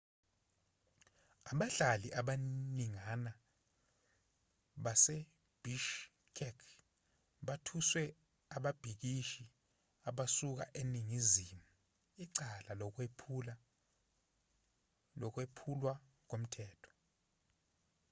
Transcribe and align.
abahlali 1.51 2.07
abaningana 2.19 3.31
basebishkek 4.83 6.59
bathwese 7.47 8.03
ababhikishi 8.55 9.43
abasuka 10.09 10.65
eningizimu 10.81 11.63
icala 12.23 12.71
lokwephulwa 15.21 15.93
komthetho 16.29 16.91